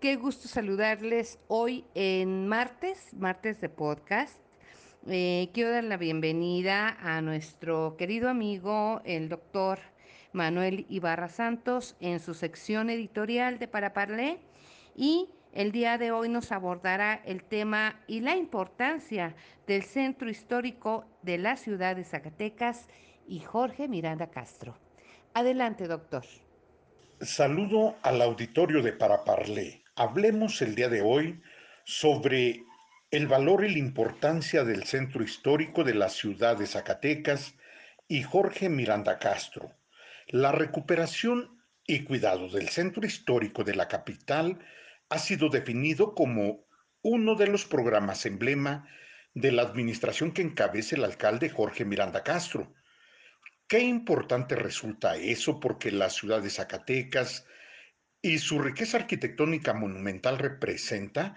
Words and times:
Qué 0.00 0.16
gusto 0.16 0.46
saludarles 0.46 1.38
hoy 1.48 1.86
en 1.94 2.46
martes, 2.48 3.14
martes 3.14 3.62
de 3.62 3.70
podcast. 3.70 4.38
Eh, 5.08 5.48
quiero 5.54 5.70
dar 5.70 5.84
la 5.84 5.96
bienvenida 5.96 6.98
a 7.00 7.22
nuestro 7.22 7.96
querido 7.96 8.28
amigo, 8.28 9.00
el 9.06 9.30
doctor 9.30 9.78
Manuel 10.34 10.84
Ibarra 10.90 11.30
Santos, 11.30 11.96
en 12.00 12.20
su 12.20 12.34
sección 12.34 12.90
editorial 12.90 13.58
de 13.58 13.68
Para 13.68 13.94
Parlé. 13.94 14.38
Y 14.94 15.30
el 15.54 15.72
día 15.72 15.96
de 15.96 16.10
hoy 16.10 16.28
nos 16.28 16.52
abordará 16.52 17.14
el 17.24 17.42
tema 17.42 17.98
y 18.06 18.20
la 18.20 18.36
importancia 18.36 19.34
del 19.66 19.82
centro 19.82 20.28
histórico 20.28 21.06
de 21.22 21.38
la 21.38 21.56
ciudad 21.56 21.96
de 21.96 22.04
Zacatecas 22.04 22.86
y 23.26 23.40
Jorge 23.40 23.88
Miranda 23.88 24.28
Castro. 24.28 24.76
Adelante, 25.32 25.88
doctor. 25.88 26.26
Saludo 27.22 27.96
al 28.02 28.20
auditorio 28.20 28.82
de 28.82 28.92
Paraparlé. 28.92 29.85
Hablemos 29.98 30.60
el 30.60 30.74
día 30.74 30.90
de 30.90 31.00
hoy 31.00 31.40
sobre 31.84 32.66
el 33.10 33.28
valor 33.28 33.64
y 33.64 33.70
la 33.70 33.78
importancia 33.78 34.62
del 34.62 34.84
centro 34.84 35.24
histórico 35.24 35.84
de 35.84 35.94
la 35.94 36.10
ciudad 36.10 36.58
de 36.58 36.66
Zacatecas 36.66 37.54
y 38.06 38.22
Jorge 38.22 38.68
Miranda 38.68 39.18
Castro. 39.18 39.72
La 40.26 40.52
recuperación 40.52 41.62
y 41.86 42.04
cuidado 42.04 42.50
del 42.50 42.68
centro 42.68 43.06
histórico 43.06 43.64
de 43.64 43.74
la 43.74 43.88
capital 43.88 44.58
ha 45.08 45.18
sido 45.18 45.48
definido 45.48 46.14
como 46.14 46.66
uno 47.00 47.34
de 47.34 47.46
los 47.46 47.64
programas 47.64 48.26
emblema 48.26 48.86
de 49.32 49.50
la 49.50 49.62
administración 49.62 50.32
que 50.32 50.42
encabeza 50.42 50.96
el 50.96 51.04
alcalde 51.04 51.48
Jorge 51.48 51.86
Miranda 51.86 52.22
Castro. 52.22 52.74
Qué 53.66 53.80
importante 53.80 54.56
resulta 54.56 55.16
eso 55.16 55.58
porque 55.58 55.90
la 55.90 56.10
ciudad 56.10 56.42
de 56.42 56.50
Zacatecas 56.50 57.46
y 58.26 58.40
su 58.40 58.58
riqueza 58.58 58.96
arquitectónica 58.96 59.72
monumental 59.72 60.36
representa 60.38 61.36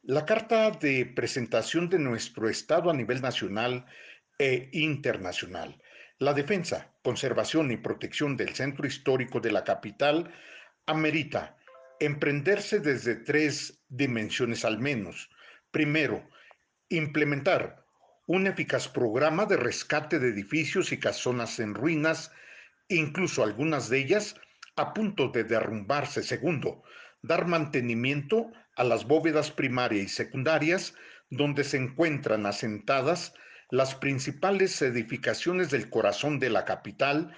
la 0.00 0.24
carta 0.24 0.70
de 0.70 1.04
presentación 1.04 1.90
de 1.90 1.98
nuestro 1.98 2.48
Estado 2.48 2.88
a 2.88 2.94
nivel 2.94 3.20
nacional 3.20 3.84
e 4.38 4.70
internacional. 4.72 5.78
La 6.18 6.32
defensa, 6.32 6.94
conservación 7.02 7.70
y 7.70 7.76
protección 7.76 8.38
del 8.38 8.54
centro 8.54 8.86
histórico 8.86 9.40
de 9.40 9.52
la 9.52 9.64
capital 9.64 10.32
amerita 10.86 11.58
emprenderse 12.00 12.80
desde 12.80 13.16
tres 13.16 13.84
dimensiones 13.90 14.64
al 14.64 14.78
menos. 14.78 15.28
Primero, 15.70 16.26
implementar 16.88 17.84
un 18.26 18.46
eficaz 18.46 18.88
programa 18.88 19.44
de 19.44 19.58
rescate 19.58 20.18
de 20.18 20.30
edificios 20.30 20.90
y 20.92 20.98
casonas 20.98 21.60
en 21.60 21.74
ruinas, 21.74 22.32
incluso 22.88 23.44
algunas 23.44 23.90
de 23.90 23.98
ellas 23.98 24.36
a 24.80 24.94
punto 24.94 25.28
de 25.28 25.44
derrumbarse. 25.44 26.22
Segundo, 26.22 26.82
dar 27.22 27.46
mantenimiento 27.46 28.50
a 28.76 28.84
las 28.84 29.06
bóvedas 29.06 29.50
primarias 29.50 30.04
y 30.04 30.08
secundarias 30.08 30.94
donde 31.28 31.64
se 31.64 31.76
encuentran 31.76 32.46
asentadas 32.46 33.34
las 33.70 33.94
principales 33.94 34.80
edificaciones 34.82 35.70
del 35.70 35.90
corazón 35.90 36.40
de 36.40 36.50
la 36.50 36.64
capital, 36.64 37.36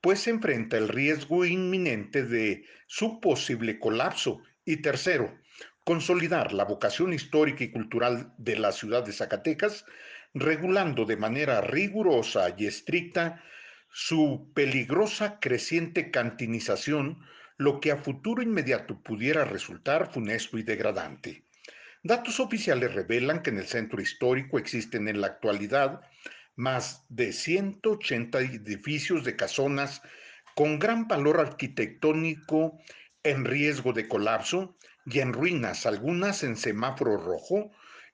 pues 0.00 0.20
se 0.20 0.30
enfrenta 0.30 0.76
el 0.76 0.88
riesgo 0.88 1.44
inminente 1.44 2.24
de 2.24 2.64
su 2.86 3.20
posible 3.20 3.78
colapso. 3.78 4.42
Y 4.64 4.78
tercero, 4.78 5.34
consolidar 5.84 6.52
la 6.52 6.64
vocación 6.64 7.12
histórica 7.12 7.64
y 7.64 7.70
cultural 7.70 8.34
de 8.36 8.58
la 8.58 8.72
ciudad 8.72 9.04
de 9.04 9.12
Zacatecas, 9.12 9.86
regulando 10.34 11.06
de 11.06 11.16
manera 11.16 11.60
rigurosa 11.60 12.54
y 12.56 12.66
estricta 12.66 13.42
su 13.92 14.50
peligrosa 14.54 15.40
creciente 15.40 16.10
cantinización, 16.10 17.24
lo 17.56 17.80
que 17.80 17.92
a 17.92 17.98
futuro 17.98 18.42
inmediato 18.42 19.02
pudiera 19.02 19.44
resultar 19.44 20.12
funesto 20.12 20.58
y 20.58 20.62
degradante. 20.62 21.44
Datos 22.02 22.40
oficiales 22.40 22.94
revelan 22.94 23.42
que 23.42 23.50
en 23.50 23.58
el 23.58 23.66
centro 23.66 24.00
histórico 24.00 24.58
existen 24.58 25.08
en 25.08 25.20
la 25.20 25.26
actualidad 25.26 26.00
más 26.56 27.04
de 27.08 27.32
180 27.32 28.40
edificios 28.40 29.24
de 29.24 29.36
casonas 29.36 30.02
con 30.54 30.78
gran 30.78 31.08
valor 31.08 31.40
arquitectónico 31.40 32.78
en 33.22 33.44
riesgo 33.44 33.92
de 33.92 34.08
colapso 34.08 34.76
y 35.06 35.20
en 35.20 35.32
ruinas, 35.32 35.86
algunas 35.86 36.42
en 36.42 36.56
semáforo 36.56 37.16
rojo 37.16 37.70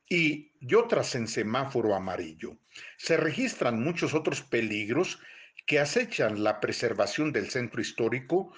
y, 0.09 0.53
otras 0.75 1.15
en 1.15 1.29
semáforo 1.29 1.95
amarillo. 1.95 2.57
Se 2.97 3.17
registran 3.17 3.83
muchos 3.83 4.15
otros 4.15 4.43
peligros 4.43 5.21
que 5.67 5.79
acechan 5.79 6.43
la 6.45 6.61
preservación 6.61 7.33
del 7.33 7.51
centro 7.51 7.81
histórico 7.81 8.53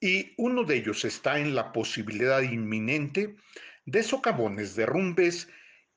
y 0.00 0.34
uno 0.38 0.64
de 0.64 0.76
ellos 0.76 1.04
está 1.04 1.38
en 1.38 1.54
la 1.54 1.72
posibilidad 1.72 2.40
inminente 2.42 3.36
de 3.84 4.02
socavones, 4.02 4.74
derrumbes 4.74 5.48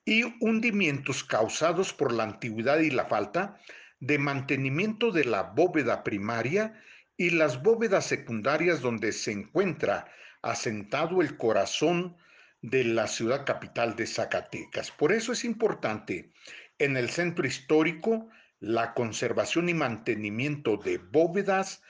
y 0.05 0.23
hundimientos 0.41 1.23
causados 1.23 1.93
por 1.93 2.11
la 2.11 2.23
antigüedad 2.23 2.79
y 2.79 2.89
la 2.89 3.05
falta 3.05 3.57
de 3.99 4.17
mantenimiento 4.17 5.11
de 5.11 5.25
la 5.25 5.43
bóveda 5.43 6.03
primaria 6.03 6.81
y 7.15 7.29
las 7.29 7.63
bóvedas 7.63 8.05
secundarias 8.05 8.81
donde 8.81 9.13
se 9.13 9.31
encuentra 9.31 10.11
asentado 10.41 11.21
el 11.21 11.37
corazón 11.37 12.17
de 12.61 12.83
la 12.83 13.07
ciudad 13.07 13.45
capital 13.45 13.95
de 13.95 14.07
Zacatecas. 14.07 14.91
Por 14.91 15.13
eso 15.13 15.31
es 15.31 15.45
importante 15.45 16.31
en 16.79 16.97
el 16.97 17.09
centro 17.09 17.47
histórico 17.47 18.29
la 18.63 18.93
conservación 18.93 19.67
y 19.67 19.73
mantenimiento 19.73 20.77
de 20.77 20.97
bóvedas, 20.97 21.81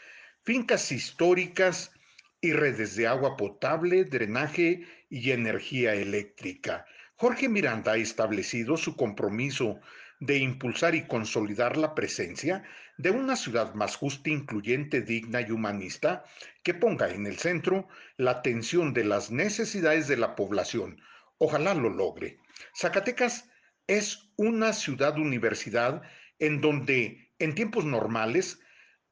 fincas 0.41 0.91
históricas 0.91 1.91
y 2.41 2.51
redes 2.53 2.95
de 2.95 3.05
agua 3.05 3.37
potable, 3.37 4.05
drenaje 4.05 4.83
y 5.07 5.29
energía 5.29 5.93
eléctrica. 5.93 6.87
Jorge 7.15 7.47
Miranda 7.47 7.91
ha 7.91 7.97
establecido 7.97 8.75
su 8.75 8.95
compromiso 8.95 9.79
de 10.19 10.37
impulsar 10.37 10.95
y 10.95 11.05
consolidar 11.05 11.77
la 11.77 11.93
presencia 11.93 12.63
de 12.97 13.11
una 13.11 13.35
ciudad 13.35 13.75
más 13.75 13.95
justa, 13.95 14.31
incluyente, 14.31 15.01
digna 15.01 15.41
y 15.41 15.51
humanista, 15.51 16.25
que 16.63 16.73
ponga 16.73 17.07
en 17.11 17.27
el 17.27 17.37
centro 17.37 17.87
la 18.17 18.31
atención 18.31 18.95
de 18.95 19.03
las 19.03 19.29
necesidades 19.29 20.07
de 20.07 20.17
la 20.17 20.35
población. 20.35 20.99
Ojalá 21.37 21.75
lo 21.75 21.91
logre. 21.91 22.39
Zacatecas 22.75 23.47
es 23.85 24.31
una 24.37 24.73
ciudad 24.73 25.19
universidad 25.19 26.01
en 26.45 26.59
donde 26.59 27.31
en 27.39 27.55
tiempos 27.55 27.85
normales 27.85 28.59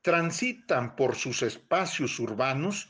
transitan 0.02 0.98
por 0.98 1.16
sus 1.16 1.44
espacios 1.44 2.20
urbanos 2.20 2.90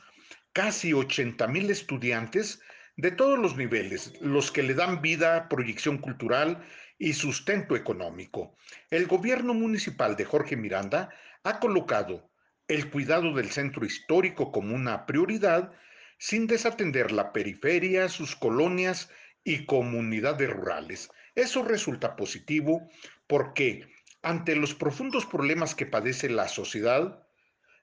casi 0.52 0.92
80 0.92 1.46
mil 1.46 1.70
estudiantes 1.70 2.60
de 2.96 3.12
todos 3.12 3.38
los 3.38 3.56
niveles, 3.56 4.12
los 4.20 4.50
que 4.50 4.64
le 4.64 4.74
dan 4.74 5.00
vida, 5.00 5.48
proyección 5.48 5.98
cultural 5.98 6.66
y 6.98 7.12
sustento 7.12 7.76
económico. 7.76 8.56
El 8.90 9.06
gobierno 9.06 9.54
municipal 9.54 10.16
de 10.16 10.24
Jorge 10.24 10.56
Miranda 10.56 11.10
ha 11.44 11.60
colocado 11.60 12.28
el 12.66 12.90
cuidado 12.90 13.34
del 13.34 13.50
centro 13.50 13.86
histórico 13.86 14.50
como 14.50 14.74
una 14.74 15.06
prioridad 15.06 15.72
sin 16.18 16.48
desatender 16.48 17.12
la 17.12 17.32
periferia, 17.32 18.08
sus 18.08 18.34
colonias 18.34 19.08
y 19.44 19.66
comunidades 19.66 20.50
rurales. 20.50 21.10
Eso 21.34 21.62
resulta 21.64 22.16
positivo 22.16 22.88
porque 23.26 23.86
ante 24.22 24.54
los 24.54 24.74
profundos 24.74 25.26
problemas 25.26 25.74
que 25.74 25.86
padece 25.86 26.30
la 26.30 26.48
sociedad, 26.48 27.26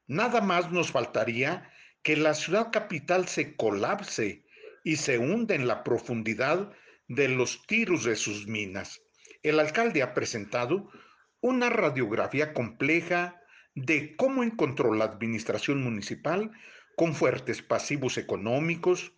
nada 0.07 0.41
más 0.41 0.71
nos 0.71 0.91
faltaría 0.91 1.71
que 2.01 2.15
la 2.15 2.33
ciudad 2.33 2.71
capital 2.71 3.27
se 3.27 3.55
colapse 3.55 4.45
y 4.83 4.95
se 4.95 5.17
hunda 5.17 5.53
en 5.53 5.67
la 5.67 5.83
profundidad 5.83 6.71
de 7.07 7.27
los 7.27 7.65
tiros 7.67 8.05
de 8.05 8.15
sus 8.15 8.47
minas. 8.47 9.01
El 9.43 9.59
alcalde 9.59 10.01
ha 10.01 10.13
presentado 10.13 10.89
una 11.41 11.69
radiografía 11.69 12.53
compleja 12.53 13.41
de 13.75 14.15
cómo 14.15 14.43
encontró 14.43 14.93
la 14.93 15.05
administración 15.05 15.83
municipal 15.83 16.51
con 16.95 17.15
fuertes 17.15 17.61
pasivos 17.61 18.17
económicos, 18.17 19.13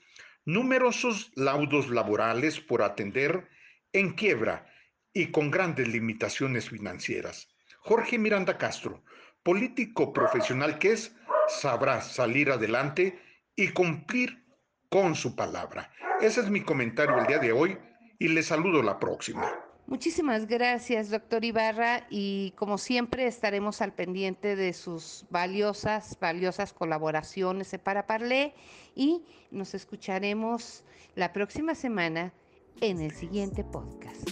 numerosos 0.46 1.32
laudos 1.36 1.90
laborales 1.90 2.60
por 2.60 2.82
atender 2.82 3.48
en 3.94 4.14
quiebra 4.14 4.71
y 5.14 5.28
con 5.28 5.52
grandes 5.52 5.88
limitaciones 5.88 6.70
financieras. 6.70 7.50
Jorge 7.80 8.18
Miranda 8.18 8.58
Castro, 8.58 9.04
político 9.44 10.14
profesional 10.14 10.78
que 10.80 10.94
es, 10.94 11.16
sabrá 11.48 12.02
salir 12.02 12.52
adelante 12.52 13.20
y 13.56 13.70
cumplir 13.70 14.44
con 14.90 15.16
su 15.16 15.36
palabra. 15.36 15.92
Ese 16.22 16.42
es 16.42 16.50
mi 16.50 16.62
comentario 16.62 17.18
el 17.18 17.28
día 17.28 17.40
de 17.40 17.52
hoy 17.52 17.78
y 18.20 18.28
les 18.28 18.48
saludo 18.48 18.84
la 18.84 19.00
próxima. 19.00 19.52
Muchísimas 19.88 20.48
gracias, 20.48 21.10
doctor 21.10 21.44
Ibarra, 21.44 22.08
y 22.10 22.54
como 22.56 22.78
siempre 22.78 23.28
estaremos 23.28 23.82
al 23.82 23.94
pendiente 23.94 24.56
de 24.56 24.72
sus 24.72 25.26
valiosas, 25.30 26.18
valiosas 26.22 26.72
colaboraciones 26.72 27.76
para 27.84 28.08
Parlé 28.08 28.54
y 28.96 29.24
nos 29.50 29.74
escucharemos 29.74 30.86
la 31.16 31.34
próxima 31.34 31.76
semana 31.76 32.32
en 32.80 33.02
el 33.02 33.12
siguiente 33.12 33.66
podcast. 33.66 34.31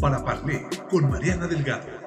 Para 0.00 0.24
Parlé 0.24 0.66
con 0.90 1.08
Mariana 1.08 1.46
Delgado 1.46 2.05